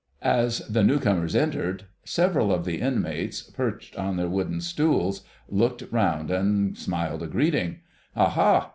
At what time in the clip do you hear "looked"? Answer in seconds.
5.47-5.83